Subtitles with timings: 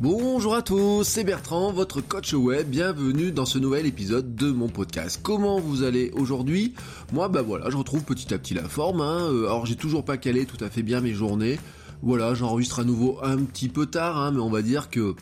[0.00, 2.66] Bonjour à tous, c'est Bertrand, votre coach web.
[2.70, 5.20] Bienvenue dans ce nouvel épisode de mon podcast.
[5.22, 6.72] Comment vous allez aujourd'hui?
[7.12, 9.02] Moi, bah voilà, je retrouve petit à petit la forme.
[9.02, 9.28] Hein.
[9.30, 11.60] Euh, alors, j'ai toujours pas calé tout à fait bien mes journées.
[12.00, 15.14] Voilà, j'enregistre à nouveau un petit peu tard, hein, mais on va dire que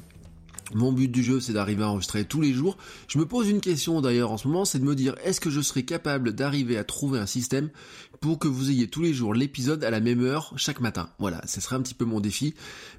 [0.74, 2.76] mon but du jeu, c'est d'arriver à enregistrer tous les jours.
[3.08, 5.50] Je me pose une question d'ailleurs en ce moment, c'est de me dire est-ce que
[5.50, 7.70] je serai capable d'arriver à trouver un système
[8.20, 11.08] pour que vous ayez tous les jours l'épisode à la même heure chaque matin?
[11.18, 12.54] Voilà, ce serait un petit peu mon défi.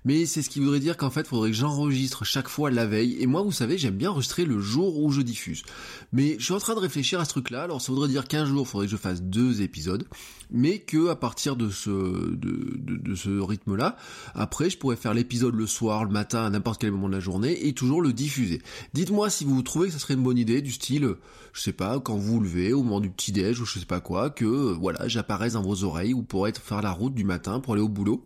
[0.05, 2.85] Mais c'est ce qui voudrait dire qu'en fait, il faudrait que j'enregistre chaque fois la
[2.85, 3.17] veille.
[3.19, 5.63] Et moi, vous savez, j'aime bien enregistrer le jour où je diffuse.
[6.11, 7.63] Mais je suis en train de réfléchir à ce truc-là.
[7.63, 10.05] Alors, ça voudrait dire qu'un jour, il faudrait que je fasse deux épisodes.
[10.51, 13.95] Mais que à partir de ce, de, de ce rythme-là,
[14.33, 17.19] après, je pourrais faire l'épisode le soir, le matin, à n'importe quel moment de la
[17.19, 18.61] journée et toujours le diffuser.
[18.93, 21.15] Dites-moi si vous trouvez que ça serait une bonne idée du style,
[21.53, 24.29] je sais pas, quand vous levez, au moment du petit-déj ou je sais pas quoi,
[24.29, 27.73] que, voilà, j'apparaisse dans vos oreilles ou pour être faire la route du matin pour
[27.73, 28.25] aller au boulot.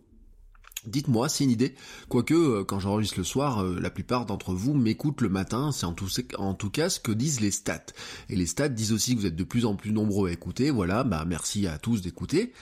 [0.86, 1.74] Dites-moi, c'est une idée.
[2.08, 5.86] Quoique, euh, quand j'enregistre le soir, euh, la plupart d'entre vous m'écoutent le matin, c'est
[5.86, 7.86] en tout, en tout cas ce que disent les stats.
[8.28, 10.70] Et les stats disent aussi que vous êtes de plus en plus nombreux à écouter,
[10.70, 12.52] voilà, bah merci à tous d'écouter.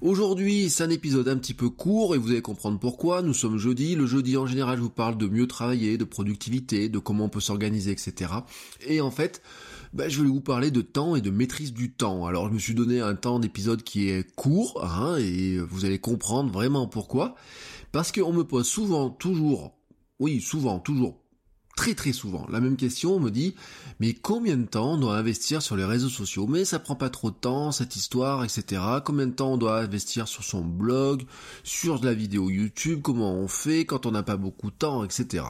[0.00, 3.22] Aujourd'hui, c'est un épisode un petit peu court et vous allez comprendre pourquoi.
[3.22, 6.88] Nous sommes jeudi, le jeudi en général je vous parle de mieux travailler, de productivité,
[6.88, 8.32] de comment on peut s'organiser, etc.
[8.86, 9.42] Et en fait,
[9.92, 12.26] bah, je vais vous parler de temps et de maîtrise du temps.
[12.26, 15.98] Alors je me suis donné un temps d'épisode qui est court, hein, et vous allez
[15.98, 17.34] comprendre vraiment pourquoi.
[17.92, 19.74] Parce qu'on me pose souvent, toujours,
[20.18, 21.22] oui, souvent, toujours,
[21.76, 23.54] très très souvent, la même question, on me dit,
[24.00, 26.46] mais combien de temps on doit investir sur les réseaux sociaux?
[26.46, 28.80] Mais ça prend pas trop de temps, cette histoire, etc.
[29.04, 31.24] Combien de temps on doit investir sur son blog,
[31.64, 35.44] sur la vidéo YouTube, comment on fait quand on n'a pas beaucoup de temps, etc.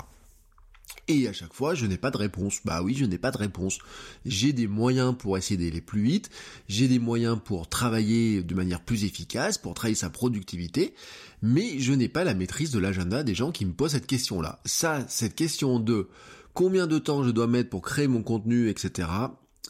[1.09, 2.61] Et à chaque fois, je n'ai pas de réponse.
[2.65, 3.79] Bah oui, je n'ai pas de réponse.
[4.25, 6.31] J'ai des moyens pour essayer d'aller plus vite,
[6.69, 10.95] j'ai des moyens pour travailler de manière plus efficace, pour travailler sa productivité,
[11.43, 14.61] mais je n'ai pas la maîtrise de l'agenda des gens qui me posent cette question-là.
[14.65, 16.09] Ça, cette question de
[16.55, 19.09] combien de temps je dois mettre pour créer mon contenu, etc.,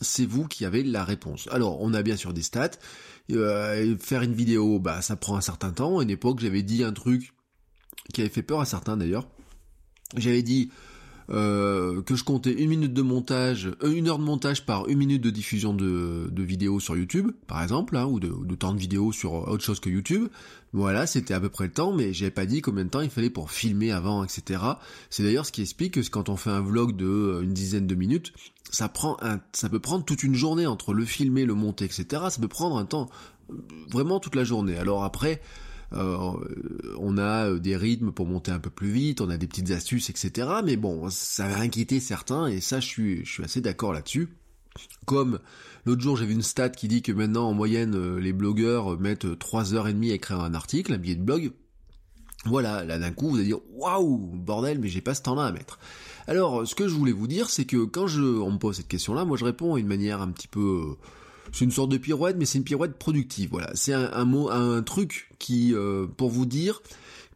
[0.01, 1.49] c'est vous qui avez la réponse.
[1.53, 2.71] Alors, on a bien sûr des stats.
[3.31, 6.01] Euh, faire une vidéo, bah ça prend un certain temps.
[6.01, 7.33] À une époque, j'avais dit un truc
[8.13, 9.29] qui avait fait peur à certains d'ailleurs.
[10.17, 10.71] J'avais dit
[11.33, 14.99] euh, que je comptais une minute de montage, euh, une heure de montage par une
[14.99, 18.75] minute de diffusion de, de vidéos sur YouTube, par exemple, hein, ou, de, de, temps
[18.75, 20.29] de vidéo sur autre chose que YouTube.
[20.75, 23.11] Voilà, c'était à peu près le temps, mais j'avais pas dit combien de temps il
[23.11, 24.63] fallait pour filmer avant, etc.
[25.09, 27.87] C'est d'ailleurs ce qui explique que quand on fait un vlog de euh, une dizaine
[27.87, 28.33] de minutes,
[28.71, 32.05] ça prend un, ça peut prendre toute une journée entre le filmer, le monter, etc.
[32.29, 33.09] Ça peut prendre un temps
[33.91, 34.77] vraiment toute la journée.
[34.77, 35.41] Alors après,
[35.95, 39.71] on a euh, des rythmes pour monter un peu plus vite, on a des petites
[39.71, 40.49] astuces, etc.
[40.65, 44.29] Mais bon, ça va inquiéter certains, et ça, je suis, je suis assez d'accord là-dessus.
[45.05, 45.41] Comme
[45.85, 48.99] l'autre jour, j'ai vu une stat qui dit que maintenant, en moyenne, euh, les blogueurs
[48.99, 51.53] mettent 3 heures et demie à écrire un article, un billet de blog.
[52.45, 55.53] Voilà, là d'un coup, vous allez dire waouh, bordel, mais j'ai pas ce temps-là à
[55.53, 55.79] mettre.
[56.27, 58.89] Alors, ce que je voulais vous dire, c'est que quand je, on me pose cette
[58.89, 60.97] question-là, moi je réponds d'une manière un petit peu
[61.53, 63.51] c'est une sorte de pirouette, mais c'est une pirouette productive.
[63.51, 66.83] Voilà, c'est un, mot, un truc qui, euh, pour vous dire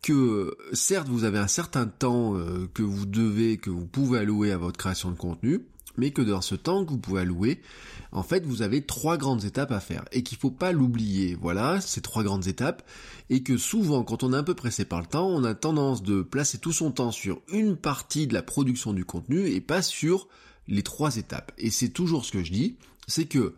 [0.02, 4.52] que certes vous avez un certain temps euh, que vous devez, que vous pouvez allouer
[4.52, 5.66] à votre création de contenu,
[5.96, 7.60] mais que dans ce temps que vous pouvez allouer,
[8.12, 11.36] en fait, vous avez trois grandes étapes à faire et qu'il faut pas l'oublier.
[11.40, 12.82] Voilà, ces trois grandes étapes
[13.30, 16.02] et que souvent, quand on est un peu pressé par le temps, on a tendance
[16.02, 19.82] de placer tout son temps sur une partie de la production du contenu et pas
[19.82, 20.28] sur
[20.68, 21.52] les trois étapes.
[21.58, 22.76] Et c'est toujours ce que je dis,
[23.06, 23.54] c'est que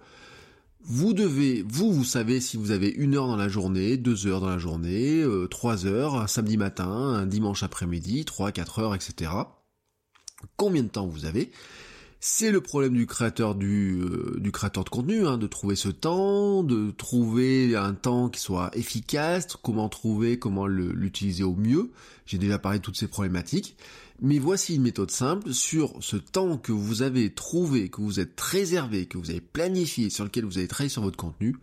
[0.88, 4.40] vous devez, vous, vous savez si vous avez une heure dans la journée, deux heures
[4.40, 8.94] dans la journée, euh, trois heures, un samedi matin, un dimanche après-midi, trois, quatre heures,
[8.94, 9.30] etc.
[10.56, 11.50] Combien de temps vous avez?
[12.20, 15.90] C'est le problème du créateur du, euh, du créateur de contenu, hein, de trouver ce
[15.90, 21.90] temps, de trouver un temps qui soit efficace, comment trouver, comment l'utiliser au mieux.
[22.24, 23.76] J'ai déjà parlé de toutes ces problématiques.
[24.20, 28.40] Mais voici une méthode simple sur ce temps que vous avez trouvé, que vous êtes
[28.40, 31.56] réservé, que vous avez planifié, sur lequel vous avez travaillé sur votre contenu.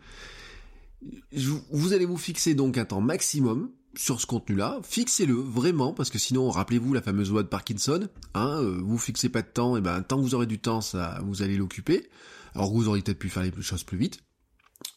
[1.71, 6.19] Vous allez vous fixer donc un temps maximum sur ce contenu-là, fixez-le vraiment, parce que
[6.19, 9.81] sinon, rappelez-vous la fameuse loi de Parkinson, hein, euh, vous fixez pas de temps, et
[9.81, 12.09] ben tant que vous aurez du temps, ça, vous allez l'occuper.
[12.53, 14.19] Alors vous auriez peut-être pu faire les choses plus vite.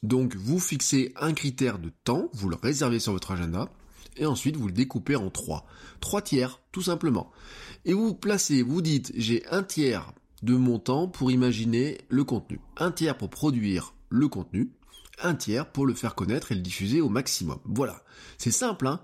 [0.02, 3.70] Donc vous fixez un critère de temps, vous le réservez sur votre agenda,
[4.18, 5.66] Et ensuite, vous le découpez en trois.
[6.00, 7.30] Trois tiers, tout simplement.
[7.84, 10.12] Et vous placez, vous dites, j'ai un tiers
[10.42, 12.60] de mon temps pour imaginer le contenu.
[12.76, 14.70] Un tiers pour produire le contenu.
[15.22, 17.58] Un tiers pour le faire connaître et le diffuser au maximum.
[17.64, 18.02] Voilà.
[18.36, 19.00] C'est simple, hein.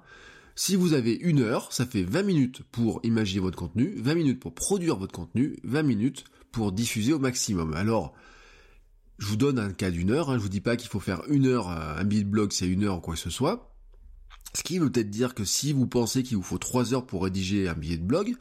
[0.57, 4.41] Si vous avez une heure, ça fait 20 minutes pour imaginer votre contenu, 20 minutes
[4.41, 7.75] pour produire votre contenu, 20 minutes pour diffuser au maximum.
[7.75, 8.15] Alors,
[9.19, 11.23] je vous donne un cas d'une heure, hein, je vous dis pas qu'il faut faire
[11.29, 13.74] une heure, un billet blog c'est une heure ou quoi que ce soit.
[14.56, 17.25] Ce qui veut peut-être dire que si vous pensez qu'il vous faut trois heures pour
[17.25, 18.37] rédiger un billet de blog,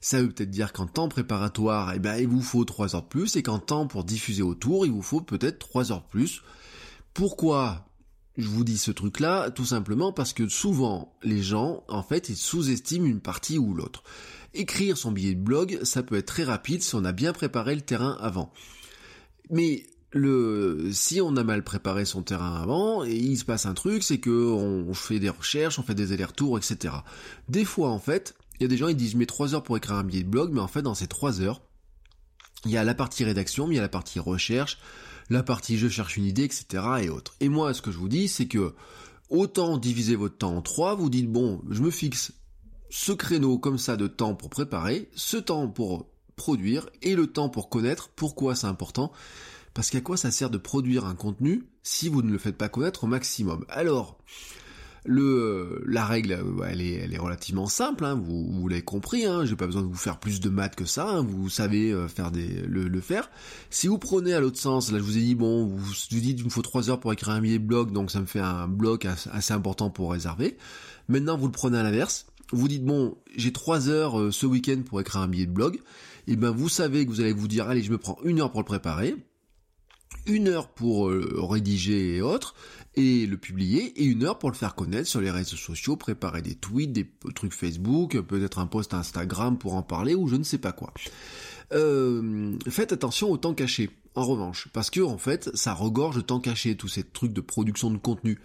[0.00, 3.08] ça veut peut-être dire qu'en temps préparatoire, eh ben, il vous faut trois heures de
[3.08, 6.42] plus, et qu'en temps pour diffuser autour, il vous faut peut-être trois heures de plus.
[7.14, 7.88] Pourquoi
[8.36, 9.50] je vous dis ce truc-là?
[9.50, 14.04] Tout simplement parce que souvent, les gens, en fait, ils sous-estiment une partie ou l'autre.
[14.54, 17.74] Écrire son billet de blog, ça peut être très rapide si on a bien préparé
[17.74, 18.52] le terrain avant.
[19.50, 23.74] Mais le si on a mal préparé son terrain avant et il se passe un
[23.74, 26.94] truc c'est que on fait des recherches on fait des allers-retours etc
[27.48, 29.62] des fois en fait il y a des gens ils disent je mets trois heures
[29.62, 31.60] pour écrire un billet de blog mais en fait dans ces trois heures
[32.64, 34.78] il y a la partie rédaction mais il y a la partie recherche
[35.28, 37.34] la partie je cherche une idée etc et autres.
[37.40, 38.74] Et moi ce que je vous dis c'est que
[39.28, 42.32] autant diviser votre temps en trois vous dites bon je me fixe
[42.88, 47.50] ce créneau comme ça de temps pour préparer ce temps pour produire et le temps
[47.50, 49.12] pour connaître pourquoi c'est important
[49.78, 52.68] parce qu'à quoi ça sert de produire un contenu si vous ne le faites pas
[52.68, 53.64] connaître au maximum?
[53.68, 54.18] Alors,
[55.04, 56.36] le, la règle,
[56.68, 59.82] elle est, elle est relativement simple, hein, vous, vous l'avez compris, hein, j'ai pas besoin
[59.82, 63.00] de vous faire plus de maths que ça, hein, vous savez euh, faire des, le,
[63.00, 63.30] faire.
[63.70, 66.40] Si vous prenez à l'autre sens, là je vous ai dit, bon, vous, vous dites
[66.40, 68.40] il me faut 3 heures pour écrire un billet de blog, donc ça me fait
[68.40, 70.56] un bloc assez important pour réserver.
[71.06, 74.82] Maintenant vous le prenez à l'inverse, vous dites bon, j'ai 3 heures euh, ce week-end
[74.84, 75.78] pour écrire un billet de blog,
[76.26, 78.50] et ben vous savez que vous allez vous dire, allez je me prends une heure
[78.50, 79.14] pour le préparer,
[80.26, 82.54] une heure pour euh, rédiger et autres,
[82.94, 86.42] et le publier, et une heure pour le faire connaître sur les réseaux sociaux, préparer
[86.42, 90.42] des tweets, des trucs Facebook, peut-être un post Instagram pour en parler, ou je ne
[90.42, 90.92] sais pas quoi.
[91.72, 96.22] Euh, faites attention au temps caché, en revanche, parce que en fait, ça regorge de
[96.22, 98.40] temps caché, tous ces trucs de production de contenu.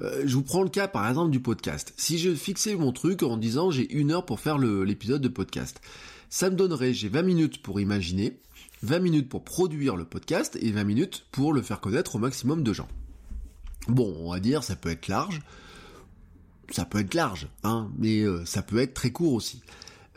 [0.00, 1.92] Euh, je vous prends le cas par exemple du podcast.
[1.96, 5.80] Si je fixais mon truc en disant j'ai une heure pour faire l'épisode de podcast,
[6.28, 8.38] ça me donnerait, j'ai 20 minutes pour imaginer,
[8.82, 12.62] 20 minutes pour produire le podcast et 20 minutes pour le faire connaître au maximum
[12.62, 12.88] de gens.
[13.88, 15.40] Bon, on va dire, ça peut être large.
[16.70, 19.60] Ça peut être large, hein, mais euh, ça peut être très court aussi.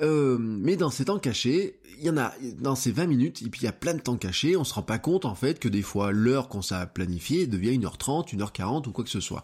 [0.02, 3.50] Euh, mais dans ces temps cachés, il y en a dans ces 20 minutes, et
[3.50, 5.60] puis il y a plein de temps cachés, on se rend pas compte en fait
[5.60, 9.44] que des fois l'heure qu'on s'est planifié devient 1h30, 1h40 ou quoi que ce soit.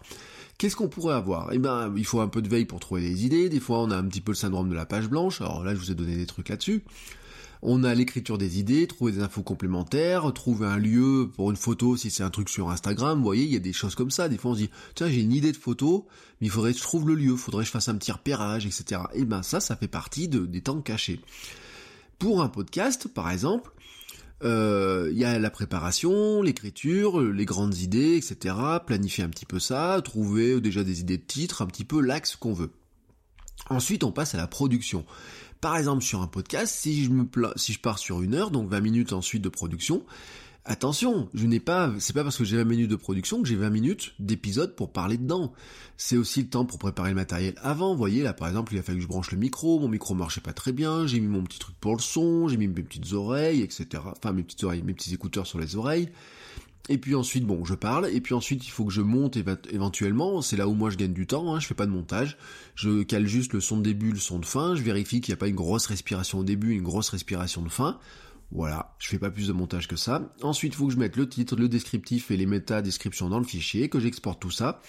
[0.58, 1.52] Qu'est-ce qu'on pourrait avoir?
[1.52, 3.90] Eh ben, il faut un peu de veille pour trouver des idées, des fois on
[3.90, 5.94] a un petit peu le syndrome de la page blanche, alors là je vous ai
[5.94, 6.84] donné des trucs là-dessus.
[7.64, 11.96] On a l'écriture des idées, trouver des infos complémentaires, trouver un lieu pour une photo
[11.96, 13.18] si c'est un truc sur Instagram.
[13.18, 14.28] Vous voyez, il y a des choses comme ça.
[14.28, 16.08] Des fois, on se dit, tiens, j'ai une idée de photo,
[16.40, 18.66] mais il faudrait que je trouve le lieu, faudrait que je fasse un petit repérage,
[18.66, 19.02] etc.
[19.14, 21.20] Et eh ben ça, ça fait partie de, des temps cachés.
[22.18, 23.70] Pour un podcast, par exemple,
[24.42, 28.56] euh, il y a la préparation, l'écriture, les grandes idées, etc.
[28.84, 32.34] Planifier un petit peu ça, trouver déjà des idées de titres, un petit peu l'axe
[32.34, 32.72] qu'on veut.
[33.70, 35.04] Ensuite, on passe à la production.
[35.62, 37.24] Par exemple, sur un podcast, si je me
[37.54, 40.04] si je pars sur une heure, donc 20 minutes ensuite de production,
[40.64, 43.54] attention, je n'ai pas, c'est pas parce que j'ai 20 minutes de production que j'ai
[43.54, 45.52] 20 minutes d'épisode pour parler dedans.
[45.96, 47.92] C'est aussi le temps pour préparer le matériel avant.
[47.92, 50.16] Vous voyez, là, par exemple, il a fallu que je branche le micro, mon micro
[50.16, 52.82] marchait pas très bien, j'ai mis mon petit truc pour le son, j'ai mis mes
[52.82, 54.02] petites oreilles, etc.
[54.04, 56.08] Enfin, mes petites oreilles, mes petits écouteurs sur les oreilles.
[56.92, 60.42] Et puis ensuite, bon, je parle, et puis ensuite, il faut que je monte éventuellement,
[60.42, 62.36] c'est là où moi je gagne du temps, hein, je fais pas de montage,
[62.74, 65.38] je cale juste le son de début, le son de fin, je vérifie qu'il n'y
[65.38, 67.98] a pas une grosse respiration au début, une grosse respiration de fin,
[68.50, 70.34] voilà, je fais pas plus de montage que ça.
[70.42, 73.46] Ensuite, il faut que je mette le titre, le descriptif et les méta-descriptions dans le
[73.46, 74.82] fichier, que j'exporte tout ça.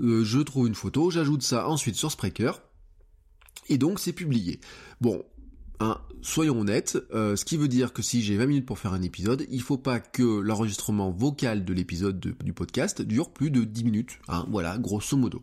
[0.00, 2.60] Euh, je trouve une photo, j'ajoute ça ensuite sur Spreaker,
[3.70, 4.60] et donc c'est publié.
[5.00, 5.24] Bon,
[5.80, 8.92] Hein, soyons honnêtes, euh, ce qui veut dire que si j'ai 20 minutes pour faire
[8.92, 13.64] un épisode, il faut pas que l'enregistrement vocal de l'épisode du podcast dure plus de
[13.64, 14.18] 10 minutes.
[14.28, 15.42] Hein, voilà, grosso modo.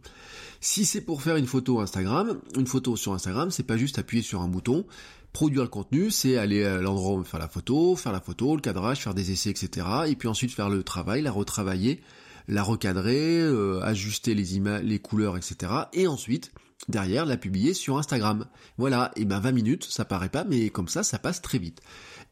[0.61, 4.23] Si c'est pour faire une photo Instagram, une photo sur Instagram, c'est pas juste appuyer
[4.23, 4.85] sur un bouton,
[5.33, 8.61] produire le contenu, c'est aller à l'endroit où faire la photo, faire la photo, le
[8.61, 9.85] cadrage, faire des essais, etc.
[10.07, 12.01] Et puis ensuite faire le travail, la retravailler,
[12.47, 15.73] la recadrer, euh, ajuster les images, les couleurs, etc.
[15.93, 16.51] Et ensuite
[16.87, 18.45] derrière la publier sur Instagram.
[18.77, 21.81] Voilà, et ben 20 minutes, ça paraît pas, mais comme ça, ça passe très vite.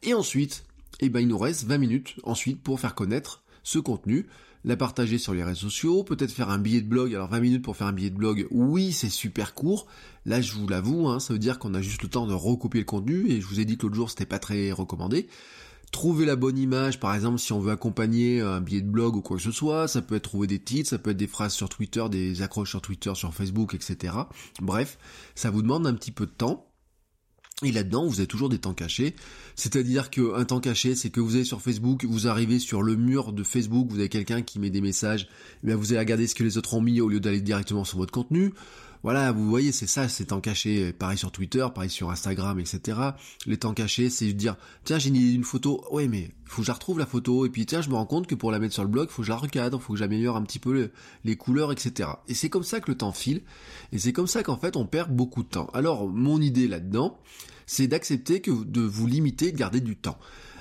[0.02, 0.64] Et ensuite,
[1.00, 4.26] et ben il nous reste 20 minutes ensuite pour faire connaître ce contenu,
[4.64, 7.14] la partager sur les réseaux sociaux, peut-être faire un billet de blog.
[7.14, 9.86] Alors 20 minutes pour faire un billet de blog, oui, c'est super court.
[10.26, 12.80] Là, je vous l'avoue, hein, ça veut dire qu'on a juste le temps de recopier
[12.80, 15.28] le contenu, et je vous ai dit que l'autre jour, c'était pas très recommandé.
[15.90, 19.22] Trouver la bonne image, par exemple si on veut accompagner un billet de blog ou
[19.22, 21.52] quoi que ce soit, ça peut être trouver des titres, ça peut être des phrases
[21.52, 24.14] sur Twitter, des accroches sur Twitter, sur Facebook, etc.
[24.60, 24.98] Bref,
[25.34, 26.66] ça vous demande un petit peu de temps.
[27.62, 29.14] Et là-dedans, vous avez toujours des temps cachés.
[29.54, 33.34] C'est-à-dire qu'un temps caché, c'est que vous allez sur Facebook, vous arrivez sur le mur
[33.34, 35.28] de Facebook, vous avez quelqu'un qui met des messages,
[35.66, 37.98] et vous allez regarder ce que les autres ont mis au lieu d'aller directement sur
[37.98, 38.54] votre contenu.
[39.02, 40.92] Voilà, vous voyez, c'est ça, c'est temps caché.
[40.92, 42.98] Pareil sur Twitter, pareil sur Instagram, etc.
[43.46, 46.98] Les temps cachés, c'est dire, tiens, j'ai une photo, ouais, mais faut que je retrouve
[46.98, 48.90] la photo, et puis tiens, je me rends compte que pour la mettre sur le
[48.90, 50.90] blog, faut que je la recadre, faut que j'améliore un petit peu
[51.24, 52.10] les couleurs, etc.
[52.28, 53.42] Et c'est comme ça que le temps file,
[53.92, 55.70] et c'est comme ça qu'en fait, on perd beaucoup de temps.
[55.72, 57.18] Alors, mon idée là-dedans,
[57.66, 60.18] c'est d'accepter que de vous limiter, de garder du temps.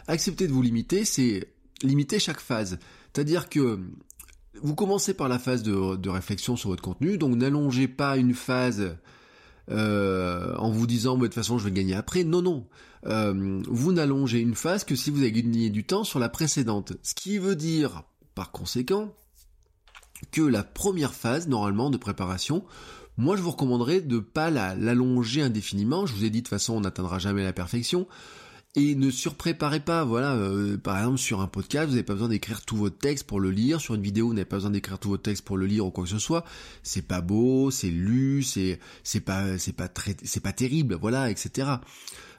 [0.07, 2.79] Accepter de vous limiter, c'est limiter chaque phase.
[3.13, 3.79] C'est-à-dire que
[4.61, 8.95] vous commencez par la phase de, réflexion sur votre contenu, donc n'allongez pas une phase
[9.69, 12.23] euh, en vous disant de toute façon je vais gagner après.
[12.23, 12.65] Non, non.
[13.05, 16.93] Euh, vous n'allongez une phase que si vous avez gagné du temps sur la précédente.
[17.03, 18.03] Ce qui veut dire,
[18.35, 19.13] par conséquent,
[20.31, 22.65] que la première phase, normalement, de préparation,
[23.17, 26.05] moi je vous recommanderais de pas l'allonger indéfiniment.
[26.05, 28.07] Je vous ai dit de toute façon on n'atteindra jamais la perfection
[28.75, 30.03] et ne surpréparez pas.
[30.03, 33.25] Voilà, euh, par exemple sur un podcast, vous n'avez pas besoin d'écrire tout votre texte
[33.25, 33.81] pour le lire.
[33.81, 35.91] Sur une vidéo, vous n'avez pas besoin d'écrire tout votre texte pour le lire ou
[35.91, 36.45] quoi que ce soit.
[36.83, 41.29] C'est pas beau, c'est lu, c'est c'est pas c'est pas très c'est pas terrible, voilà,
[41.31, 41.69] etc.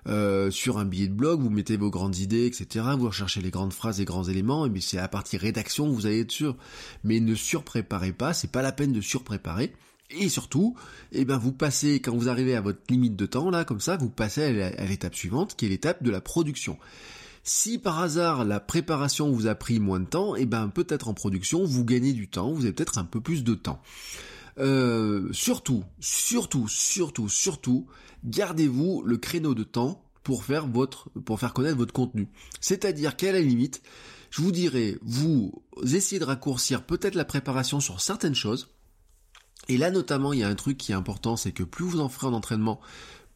[0.07, 2.87] Euh, sur un billet de blog, vous mettez vos grandes idées, etc.
[2.97, 6.07] Vous recherchez les grandes phrases, les grands éléments, et c'est à partir rédaction que vous
[6.07, 6.57] allez être sûr.
[7.05, 9.73] Mais ne surpréparez pas, c'est pas la peine de surpréparer.
[10.13, 10.77] Et surtout,
[11.13, 13.97] eh ben vous passez, quand vous arrivez à votre limite de temps, là, comme ça,
[13.97, 16.79] vous passez à l'étape suivante, qui est l'étape de la production.
[17.43, 21.15] Si par hasard la préparation vous a pris moins de temps, eh ben peut-être en
[21.15, 23.81] production vous gagnez du temps, vous avez peut-être un peu plus de temps.
[24.59, 27.87] Euh, surtout, surtout, surtout, surtout,
[28.25, 32.29] gardez-vous le créneau de temps pour faire votre, pour faire connaître votre contenu.
[32.61, 33.81] C'est-à-dire qu'à la limite,
[34.31, 38.69] je vous dirais, vous essayez de raccourcir peut-être la préparation sur certaines choses,
[39.69, 42.01] et là notamment, il y a un truc qui est important, c'est que plus vous
[42.01, 42.81] en ferez en entraînement,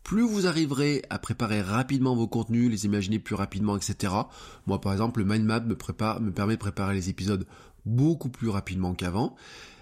[0.03, 4.13] plus vous arriverez à préparer rapidement vos contenus, les imaginer plus rapidement, etc.
[4.67, 7.47] Moi par exemple, le mind map me, me permet de préparer les épisodes
[7.87, 9.35] beaucoup plus rapidement qu'avant.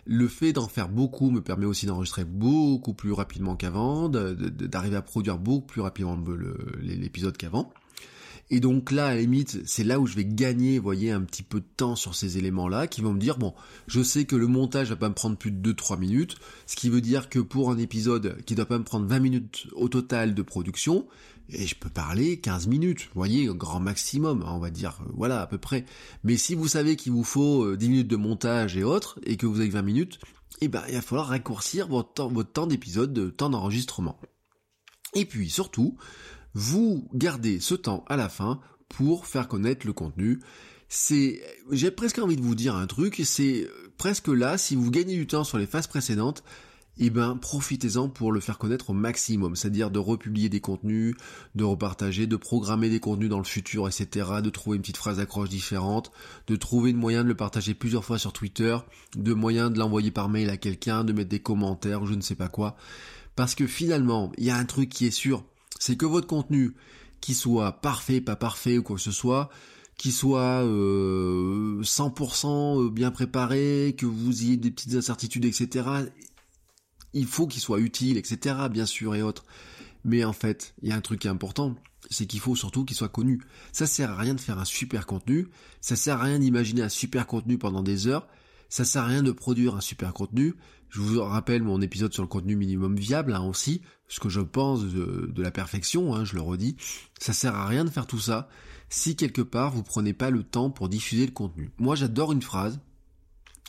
[0.04, 5.02] Le fait d'en faire beaucoup me permet aussi d'enregistrer beaucoup plus rapidement qu'avant, d'arriver à
[5.02, 6.18] produire beaucoup plus rapidement
[6.80, 7.72] l'épisode qu'avant.
[8.52, 11.42] Et donc là, à la limite, c'est là où je vais gagner, voyez, un petit
[11.42, 13.54] peu de temps sur ces éléments-là, qui vont me dire, bon,
[13.86, 16.90] je sais que le montage va pas me prendre plus de 2-3 minutes, ce qui
[16.90, 20.34] veut dire que pour un épisode qui doit pas me prendre 20 minutes au total
[20.34, 21.06] de production,
[21.48, 25.40] et je peux parler 15 minutes, vous voyez, grand maximum, on va dire, euh, voilà,
[25.40, 25.86] à peu près.
[26.22, 29.38] Mais si vous savez qu'il vous faut 10 euh, minutes de montage et autres, et
[29.38, 30.18] que vous avez 20 minutes,
[30.60, 34.20] eh ben, il va falloir raccourcir votre temps, votre temps d'épisode, de temps d'enregistrement.
[35.14, 35.96] Et puis, surtout,
[36.54, 40.40] vous gardez ce temps à la fin pour faire connaître le contenu.
[40.88, 41.40] C'est,
[41.70, 45.26] j'ai presque envie de vous dire un truc, c'est presque là, si vous gagnez du
[45.26, 46.44] temps sur les phases précédentes,
[46.98, 51.14] eh ben, profitez-en pour le faire connaître au maximum, c'est-à-dire de republier des contenus,
[51.54, 55.16] de repartager, de programmer des contenus dans le futur, etc., de trouver une petite phrase
[55.16, 56.12] d'accroche différente,
[56.46, 58.76] de trouver une moyen de le partager plusieurs fois sur Twitter,
[59.16, 62.34] de moyen de l'envoyer par mail à quelqu'un, de mettre des commentaires, je ne sais
[62.34, 62.76] pas quoi.
[63.36, 65.44] Parce que finalement, il y a un truc qui est sûr,
[65.82, 66.76] c'est que votre contenu,
[67.20, 69.50] qui soit parfait, pas parfait ou quoi que ce soit,
[69.98, 75.88] qui soit euh, 100% euh, bien préparé, que vous ayez des petites incertitudes, etc.
[77.14, 78.68] Il faut qu'il soit utile, etc.
[78.70, 79.44] Bien sûr et autres.
[80.04, 81.74] Mais en fait, il y a un truc qui est important,
[82.10, 83.42] c'est qu'il faut surtout qu'il soit connu.
[83.72, 85.48] Ça sert à rien de faire un super contenu,
[85.80, 88.28] ça sert à rien d'imaginer un super contenu pendant des heures,
[88.68, 90.54] ça sert à rien de produire un super contenu.
[90.90, 93.80] Je vous rappelle mon épisode sur le contenu minimum viable hein, aussi,
[94.12, 96.76] ce que je pense de, la perfection, hein, je le redis,
[97.18, 98.46] ça sert à rien de faire tout ça
[98.90, 101.70] si quelque part vous prenez pas le temps pour diffuser le contenu.
[101.78, 102.78] Moi j'adore une phrase,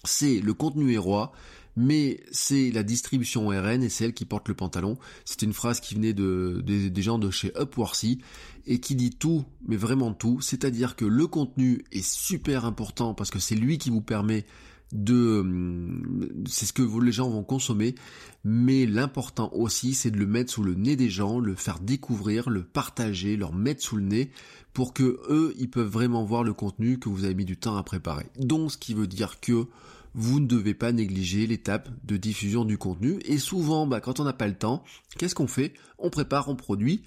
[0.04, 1.32] c'est le contenu est roi,
[1.78, 4.98] mais c'est la distribution RN et c'est elle qui porte le pantalon.
[5.24, 8.20] C'était une phrase qui venait de, des gens de chez Upworthy
[8.66, 13.32] et qui dit tout, mais vraiment tout, c'est-à-dire que le contenu est super important parce
[13.32, 14.46] que c'est lui qui vous permet
[14.92, 17.96] hum, c'est ce que les gens vont consommer.
[18.44, 22.50] Mais l'important aussi c'est de le mettre sous le nez des gens le faire découvrir
[22.50, 24.32] le partager leur mettre sous le nez
[24.74, 27.78] pour que eux ils peuvent vraiment voir le contenu que vous avez mis du temps
[27.78, 28.26] à préparer.
[28.40, 29.68] Donc ce qui veut dire que
[30.16, 33.20] vous ne devez pas négliger l'étape de diffusion du contenu.
[33.26, 34.84] Et souvent bah, quand on n'a pas le temps
[35.18, 35.74] qu'est-ce qu'on fait?
[35.98, 37.04] On prépare on produit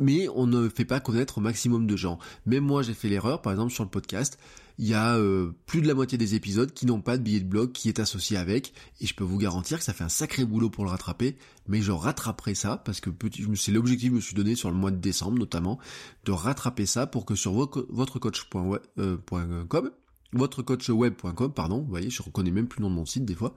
[0.00, 2.18] mais on ne fait pas connaître au maximum de gens.
[2.46, 4.38] Même moi, j'ai fait l'erreur, par exemple sur le podcast,
[4.78, 7.40] il y a euh, plus de la moitié des épisodes qui n'ont pas de billet
[7.40, 10.08] de blog qui est associé avec, et je peux vous garantir que ça fait un
[10.08, 11.36] sacré boulot pour le rattraper,
[11.66, 13.10] mais je rattraperai ça, parce que
[13.56, 15.80] c'est l'objectif que je me suis donné sur le mois de décembre notamment,
[16.24, 19.90] de rattraper ça pour que sur votrecoach.com,
[20.32, 23.54] votrecoachweb.com, pardon, vous voyez, je reconnais même plus le nom de mon site des fois,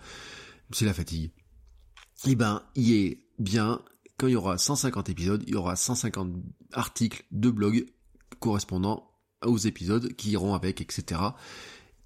[0.72, 1.30] c'est la fatigue.
[2.26, 3.82] Eh ben, il est bien
[4.28, 6.32] il y aura 150 épisodes, il y aura 150
[6.74, 7.86] articles de blog
[8.40, 9.12] correspondant
[9.46, 11.22] aux épisodes qui iront avec, etc.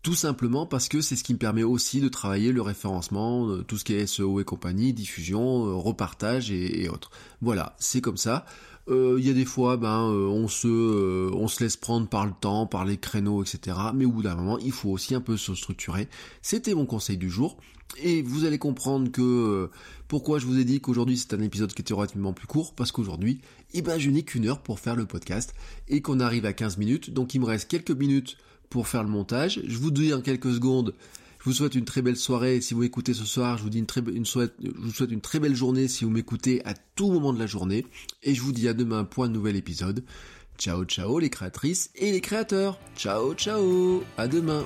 [0.05, 3.63] Tout simplement parce que c'est ce qui me permet aussi de travailler le référencement, euh,
[3.63, 7.09] tout ce qui est SEO et compagnie, diffusion, euh, repartage et, autres.
[7.41, 8.45] Voilà, c'est comme ça.
[8.87, 12.33] Euh, il y a des fois, ben, on se, on se laisse prendre par le
[12.39, 13.77] temps, par les créneaux, etc.
[13.95, 16.07] Mais au bout d'un moment, il faut aussi un peu se structurer.
[16.43, 17.57] C'était mon conseil du jour.
[17.97, 19.71] Et vous allez comprendre que euh,
[20.07, 22.91] pourquoi je vous ai dit qu'aujourd'hui c'est un épisode qui était relativement plus court, parce
[22.91, 23.39] qu'aujourd'hui,
[23.73, 25.53] eh ben, je n'ai qu'une heure pour faire le podcast
[25.87, 28.37] et qu'on arrive à 15 minutes, donc il me reste quelques minutes
[28.69, 29.61] pour faire le montage.
[29.65, 30.93] Je vous dis en quelques secondes,
[31.39, 33.79] je vous souhaite une très belle soirée si vous m'écoutez ce soir, je vous dis
[33.79, 36.73] une très une souhaite, je vous souhaite une très belle journée si vous m'écoutez à
[36.73, 37.85] tout moment de la journée,
[38.23, 40.03] et je vous dis à demain pour un nouvel épisode.
[40.57, 42.79] Ciao ciao les créatrices et les créateurs.
[42.97, 44.03] Ciao ciao.
[44.17, 44.65] À demain.